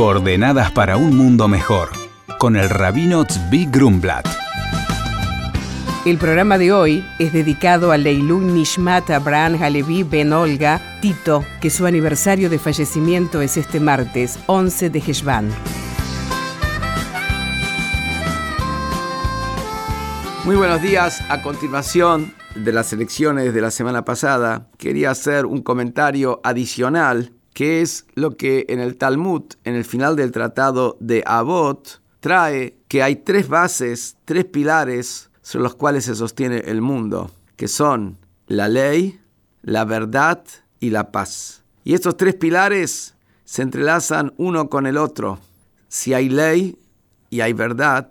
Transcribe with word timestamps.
Coordenadas 0.00 0.72
para 0.72 0.96
un 0.96 1.14
mundo 1.14 1.46
mejor, 1.46 1.90
con 2.38 2.56
el 2.56 2.70
rabino 2.70 3.26
Tzvi 3.26 3.66
Grumblat. 3.66 4.26
El 6.06 6.16
programa 6.16 6.56
de 6.56 6.72
hoy 6.72 7.04
es 7.18 7.34
dedicado 7.34 7.92
a 7.92 7.98
Leilun 7.98 8.54
Nishmat 8.54 9.10
Abraham 9.10 9.62
Halevi 9.62 10.02
Ben 10.04 10.32
Olga 10.32 10.80
Tito, 11.02 11.44
que 11.60 11.68
su 11.68 11.84
aniversario 11.84 12.48
de 12.48 12.58
fallecimiento 12.58 13.42
es 13.42 13.58
este 13.58 13.78
martes, 13.78 14.38
11 14.46 14.88
de 14.88 14.98
Heshvan. 15.00 15.50
Muy 20.46 20.56
buenos 20.56 20.80
días. 20.80 21.22
A 21.28 21.42
continuación 21.42 22.32
de 22.54 22.72
las 22.72 22.94
elecciones 22.94 23.52
de 23.52 23.60
la 23.60 23.70
semana 23.70 24.06
pasada, 24.06 24.70
quería 24.78 25.10
hacer 25.10 25.44
un 25.44 25.60
comentario 25.60 26.40
adicional, 26.42 27.34
que 27.52 27.82
es 27.82 28.06
lo 28.14 28.36
que 28.36 28.66
en 28.68 28.80
el 28.80 28.96
Talmud, 28.96 29.42
en 29.64 29.74
el 29.74 29.84
final 29.84 30.16
del 30.16 30.32
tratado 30.32 30.96
de 31.00 31.22
Abot, 31.26 32.00
trae 32.20 32.76
que 32.88 33.02
hay 33.02 33.16
tres 33.16 33.48
bases, 33.48 34.16
tres 34.24 34.44
pilares 34.44 35.30
sobre 35.42 35.64
los 35.64 35.74
cuales 35.74 36.04
se 36.04 36.14
sostiene 36.14 36.58
el 36.66 36.80
mundo, 36.80 37.30
que 37.56 37.68
son 37.68 38.18
la 38.46 38.68
ley, 38.68 39.20
la 39.62 39.84
verdad 39.84 40.44
y 40.78 40.90
la 40.90 41.10
paz. 41.10 41.62
Y 41.84 41.94
estos 41.94 42.16
tres 42.16 42.34
pilares 42.34 43.14
se 43.44 43.62
entrelazan 43.62 44.32
uno 44.36 44.68
con 44.68 44.86
el 44.86 44.96
otro. 44.96 45.40
Si 45.88 46.14
hay 46.14 46.28
ley 46.28 46.78
y 47.30 47.40
hay 47.40 47.52
verdad, 47.52 48.08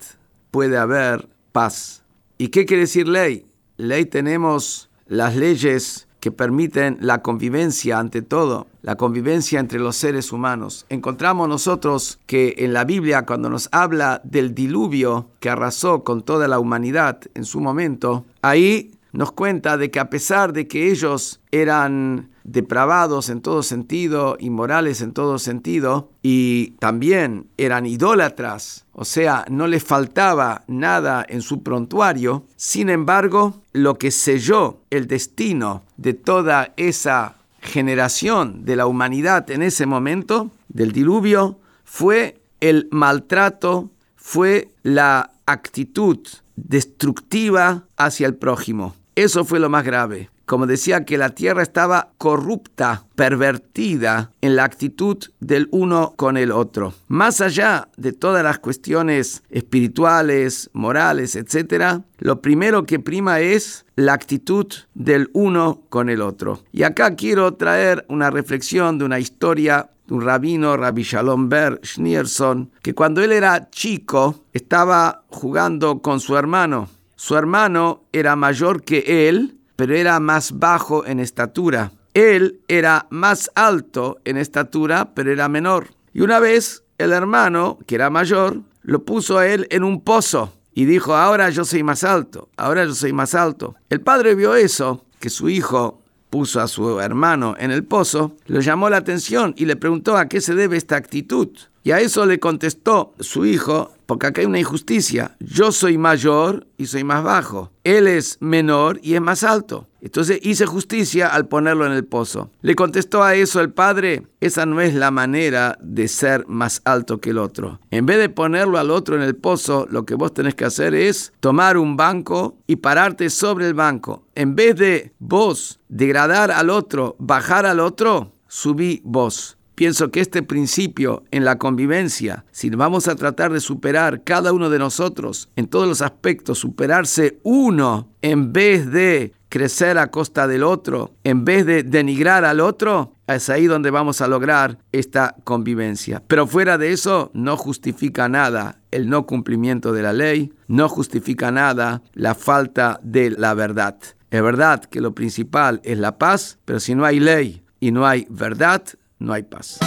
puede 0.51 0.77
haber 0.77 1.29
paz. 1.51 2.03
¿Y 2.37 2.49
qué 2.49 2.65
quiere 2.65 2.81
decir 2.81 3.07
ley? 3.07 3.45
Ley 3.77 4.05
tenemos 4.05 4.89
las 5.07 5.35
leyes 5.35 6.08
que 6.19 6.31
permiten 6.31 6.97
la 7.01 7.21
convivencia 7.21 7.99
ante 7.99 8.21
todo, 8.21 8.67
la 8.81 8.95
convivencia 8.95 9.59
entre 9.59 9.79
los 9.79 9.95
seres 9.95 10.31
humanos. 10.31 10.85
Encontramos 10.89 11.47
nosotros 11.47 12.19
que 12.25 12.55
en 12.57 12.73
la 12.73 12.83
Biblia, 12.83 13.25
cuando 13.25 13.49
nos 13.49 13.69
habla 13.71 14.21
del 14.23 14.53
diluvio 14.53 15.29
que 15.39 15.49
arrasó 15.49 16.03
con 16.03 16.23
toda 16.23 16.47
la 16.47 16.59
humanidad 16.59 17.19
en 17.33 17.45
su 17.45 17.59
momento, 17.61 18.25
ahí 18.41 18.91
nos 19.11 19.31
cuenta 19.31 19.77
de 19.77 19.91
que 19.91 19.99
a 19.99 20.09
pesar 20.09 20.53
de 20.53 20.67
que 20.67 20.91
ellos 20.91 21.41
eran 21.51 22.29
depravados 22.43 23.29
en 23.29 23.41
todo 23.41 23.63
sentido, 23.63 24.37
inmorales 24.39 25.01
en 25.01 25.13
todo 25.13 25.39
sentido, 25.39 26.11
y 26.21 26.71
también 26.79 27.47
eran 27.57 27.85
idólatras, 27.85 28.85
o 28.93 29.05
sea, 29.05 29.45
no 29.49 29.67
les 29.67 29.83
faltaba 29.83 30.63
nada 30.67 31.25
en 31.27 31.41
su 31.41 31.63
prontuario, 31.63 32.45
sin 32.55 32.89
embargo, 32.89 33.61
lo 33.73 33.97
que 33.97 34.11
selló 34.11 34.81
el 34.89 35.07
destino 35.07 35.83
de 35.97 36.13
toda 36.13 36.73
esa 36.77 37.35
generación 37.61 38.65
de 38.65 38.75
la 38.75 38.87
humanidad 38.87 39.49
en 39.51 39.61
ese 39.61 39.85
momento, 39.85 40.51
del 40.69 40.91
diluvio, 40.91 41.59
fue 41.83 42.41
el 42.59 42.87
maltrato, 42.91 43.89
fue 44.15 44.69
la 44.83 45.31
actitud 45.45 46.19
destructiva 46.55 47.85
hacia 47.97 48.27
el 48.27 48.35
prójimo. 48.35 48.95
Eso 49.19 49.43
fue 49.43 49.59
lo 49.59 49.69
más 49.69 49.83
grave. 49.83 50.29
Como 50.45 50.65
decía, 50.65 51.03
que 51.03 51.17
la 51.17 51.31
tierra 51.31 51.61
estaba 51.61 52.13
corrupta, 52.17 53.03
pervertida 53.15 54.31
en 54.39 54.55
la 54.55 54.63
actitud 54.63 55.17
del 55.41 55.67
uno 55.71 56.13
con 56.15 56.37
el 56.37 56.53
otro. 56.53 56.93
Más 57.09 57.41
allá 57.41 57.89
de 57.97 58.13
todas 58.13 58.45
las 58.45 58.59
cuestiones 58.59 59.43
espirituales, 59.49 60.69
morales, 60.71 61.35
etc., 61.35 62.01
lo 62.17 62.41
primero 62.41 62.85
que 62.85 63.01
prima 63.01 63.41
es 63.41 63.85
la 63.97 64.13
actitud 64.13 64.67
del 64.93 65.29
uno 65.33 65.81
con 65.89 66.07
el 66.07 66.21
otro. 66.21 66.63
Y 66.71 66.83
acá 66.83 67.17
quiero 67.17 67.55
traer 67.55 68.05
una 68.07 68.29
reflexión 68.29 68.99
de 68.99 69.03
una 69.03 69.19
historia 69.19 69.89
de 70.07 70.13
un 70.13 70.21
rabino, 70.21 70.77
Rabbi 70.77 71.03
Shalom 71.03 71.49
Ber 71.49 71.81
Schneerson, 71.83 72.71
que 72.81 72.95
cuando 72.95 73.21
él 73.21 73.33
era 73.33 73.69
chico 73.69 74.45
estaba 74.53 75.23
jugando 75.27 76.01
con 76.01 76.21
su 76.21 76.37
hermano 76.37 76.87
su 77.19 77.35
hermano 77.35 78.05
era 78.13 78.37
mayor 78.37 78.81
que 78.81 79.27
él, 79.27 79.57
pero 79.75 79.93
era 79.93 80.21
más 80.21 80.57
bajo 80.57 81.05
en 81.05 81.19
estatura. 81.19 81.91
Él 82.13 82.61
era 82.69 83.07
más 83.09 83.51
alto 83.55 84.19
en 84.23 84.37
estatura, 84.37 85.13
pero 85.13 85.29
era 85.29 85.49
menor. 85.49 85.89
Y 86.13 86.21
una 86.21 86.39
vez 86.39 86.85
el 86.97 87.11
hermano, 87.11 87.77
que 87.85 87.95
era 87.95 88.09
mayor, 88.09 88.61
lo 88.83 89.03
puso 89.03 89.37
a 89.37 89.47
él 89.47 89.67
en 89.69 89.83
un 89.83 89.99
pozo 89.99 90.53
y 90.73 90.85
dijo, 90.85 91.13
ahora 91.13 91.49
yo 91.49 91.65
soy 91.65 91.83
más 91.83 92.05
alto, 92.05 92.47
ahora 92.55 92.85
yo 92.85 92.95
soy 92.95 93.11
más 93.11 93.35
alto. 93.35 93.75
El 93.89 93.99
padre 93.99 94.33
vio 94.33 94.55
eso, 94.55 95.03
que 95.19 95.29
su 95.29 95.49
hijo 95.49 96.01
puso 96.29 96.61
a 96.61 96.69
su 96.69 97.01
hermano 97.01 97.53
en 97.59 97.71
el 97.71 97.83
pozo, 97.83 98.37
lo 98.45 98.61
llamó 98.61 98.89
la 98.89 98.95
atención 98.95 99.53
y 99.57 99.65
le 99.65 99.75
preguntó 99.75 100.15
a 100.15 100.29
qué 100.29 100.39
se 100.39 100.55
debe 100.55 100.77
esta 100.77 100.95
actitud. 100.95 101.49
Y 101.83 101.91
a 101.91 101.99
eso 101.99 102.25
le 102.25 102.39
contestó 102.39 103.13
su 103.19 103.45
hijo, 103.45 103.91
porque 104.09 104.25
acá 104.25 104.41
hay 104.41 104.47
una 104.47 104.57
injusticia. 104.57 105.35
Yo 105.39 105.71
soy 105.71 105.99
mayor 105.99 106.65
y 106.77 106.87
soy 106.87 107.03
más 107.03 107.23
bajo. 107.23 107.71
Él 107.83 108.07
es 108.07 108.37
menor 108.39 108.99
y 109.03 109.13
es 109.13 109.21
más 109.21 109.43
alto. 109.43 109.87
Entonces 110.01 110.39
hice 110.41 110.65
justicia 110.65 111.27
al 111.27 111.47
ponerlo 111.47 111.85
en 111.85 111.91
el 111.91 112.05
pozo. 112.05 112.49
Le 112.63 112.73
contestó 112.73 113.21
a 113.21 113.35
eso 113.35 113.61
el 113.61 113.71
padre, 113.71 114.25
esa 114.39 114.65
no 114.65 114.81
es 114.81 114.95
la 114.95 115.11
manera 115.11 115.77
de 115.79 116.07
ser 116.07 116.47
más 116.47 116.81
alto 116.85 117.19
que 117.19 117.29
el 117.29 117.37
otro. 117.37 117.81
En 117.91 118.07
vez 118.07 118.17
de 118.17 118.29
ponerlo 118.29 118.79
al 118.79 118.89
otro 118.89 119.15
en 119.15 119.21
el 119.21 119.35
pozo, 119.35 119.85
lo 119.91 120.07
que 120.07 120.15
vos 120.15 120.33
tenés 120.33 120.55
que 120.55 120.65
hacer 120.65 120.95
es 120.95 121.31
tomar 121.39 121.77
un 121.77 121.95
banco 121.95 122.57
y 122.65 122.77
pararte 122.77 123.29
sobre 123.29 123.67
el 123.67 123.75
banco. 123.75 124.23
En 124.33 124.55
vez 124.55 124.75
de 124.75 125.13
vos 125.19 125.81
degradar 125.87 126.49
al 126.49 126.71
otro, 126.71 127.15
bajar 127.19 127.67
al 127.67 127.79
otro, 127.79 128.31
subí 128.47 129.01
vos. 129.03 129.58
Pienso 129.79 130.11
que 130.11 130.19
este 130.19 130.43
principio 130.43 131.23
en 131.31 131.45
la 131.45 131.57
convivencia, 131.57 132.43
si 132.51 132.69
vamos 132.69 133.07
a 133.07 133.15
tratar 133.15 133.53
de 133.53 133.61
superar 133.61 134.25
cada 134.25 134.51
uno 134.51 134.69
de 134.69 134.77
nosotros 134.77 135.47
en 135.55 135.67
todos 135.67 135.87
los 135.87 136.01
aspectos, 136.01 136.59
superarse 136.59 137.39
uno 137.43 138.09
en 138.21 138.51
vez 138.51 138.91
de 138.91 139.31
crecer 139.47 139.97
a 139.97 140.11
costa 140.11 140.47
del 140.47 140.63
otro, 140.63 141.13
en 141.23 141.45
vez 141.45 141.65
de 141.65 141.83
denigrar 141.83 142.43
al 142.43 142.59
otro, 142.59 143.15
es 143.25 143.49
ahí 143.49 143.67
donde 143.67 143.89
vamos 143.89 144.19
a 144.19 144.27
lograr 144.27 144.79
esta 144.91 145.37
convivencia. 145.45 146.21
Pero 146.27 146.45
fuera 146.45 146.77
de 146.77 146.91
eso, 146.91 147.31
no 147.33 147.55
justifica 147.55 148.27
nada 148.27 148.81
el 148.91 149.09
no 149.09 149.25
cumplimiento 149.25 149.93
de 149.93 150.01
la 150.01 150.11
ley, 150.11 150.51
no 150.67 150.89
justifica 150.89 151.51
nada 151.51 152.01
la 152.15 152.35
falta 152.35 152.99
de 153.01 153.31
la 153.31 153.53
verdad. 153.53 153.95
Es 154.29 154.43
verdad 154.43 154.83
que 154.83 154.99
lo 154.99 155.15
principal 155.15 155.79
es 155.85 155.97
la 155.97 156.17
paz, 156.17 156.59
pero 156.65 156.81
si 156.81 156.95
no 156.95 157.05
hay 157.05 157.21
ley 157.21 157.63
y 157.79 157.93
no 157.93 158.05
hay 158.05 158.27
verdad, 158.29 158.83
no 159.19 159.33
hay 159.33 159.43
paz. 159.43 159.79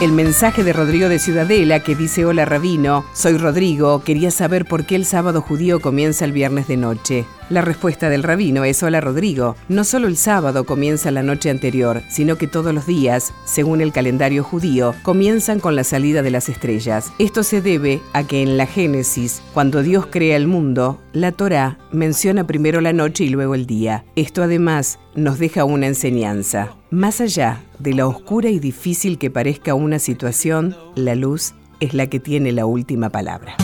El 0.00 0.12
mensaje 0.12 0.62
de 0.62 0.72
Rodrigo 0.72 1.08
de 1.08 1.18
Ciudadela 1.18 1.80
que 1.80 1.96
dice 1.96 2.24
Hola 2.24 2.44
Rabino, 2.44 3.04
soy 3.14 3.36
Rodrigo, 3.36 4.04
quería 4.04 4.30
saber 4.30 4.64
por 4.64 4.86
qué 4.86 4.94
el 4.94 5.04
sábado 5.04 5.40
judío 5.40 5.80
comienza 5.80 6.24
el 6.24 6.30
viernes 6.30 6.68
de 6.68 6.76
noche. 6.76 7.24
La 7.50 7.62
respuesta 7.62 8.08
del 8.08 8.22
rabino 8.22 8.62
es 8.62 8.80
Hola 8.84 9.00
Rodrigo. 9.00 9.56
No 9.68 9.82
solo 9.82 10.06
el 10.06 10.16
sábado 10.16 10.62
comienza 10.66 11.10
la 11.10 11.24
noche 11.24 11.50
anterior, 11.50 12.02
sino 12.08 12.38
que 12.38 12.46
todos 12.46 12.72
los 12.72 12.86
días, 12.86 13.34
según 13.44 13.80
el 13.80 13.90
calendario 13.90 14.44
judío, 14.44 14.94
comienzan 15.02 15.58
con 15.58 15.74
la 15.74 15.82
salida 15.82 16.22
de 16.22 16.30
las 16.30 16.48
estrellas. 16.48 17.12
Esto 17.18 17.42
se 17.42 17.60
debe 17.60 18.00
a 18.12 18.24
que 18.24 18.40
en 18.40 18.56
la 18.56 18.66
Génesis, 18.66 19.42
cuando 19.52 19.82
Dios 19.82 20.06
crea 20.06 20.36
el 20.36 20.46
mundo, 20.46 21.00
la 21.12 21.32
Torá 21.32 21.76
menciona 21.90 22.46
primero 22.46 22.80
la 22.80 22.92
noche 22.92 23.24
y 23.24 23.30
luego 23.30 23.56
el 23.56 23.66
día. 23.66 24.04
Esto 24.14 24.44
además 24.44 25.00
nos 25.16 25.40
deja 25.40 25.64
una 25.64 25.88
enseñanza. 25.88 26.77
Más 26.90 27.20
allá 27.20 27.60
de 27.78 27.92
la 27.92 28.06
oscura 28.06 28.48
y 28.48 28.60
difícil 28.60 29.18
que 29.18 29.30
parezca 29.30 29.74
una 29.74 29.98
situación, 29.98 30.74
la 30.94 31.14
luz 31.14 31.52
es 31.80 31.92
la 31.92 32.06
que 32.06 32.18
tiene 32.18 32.50
la 32.52 32.64
última 32.64 33.10
palabra. 33.10 33.56